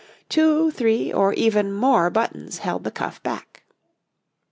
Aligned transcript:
Two, 0.29 0.71
three, 0.71 1.13
or 1.13 1.31
even 1.33 1.71
more 1.71 2.09
buttons 2.09 2.57
held 2.57 2.85
the 2.85 2.89
cuff 2.89 3.21
back. 3.21 3.63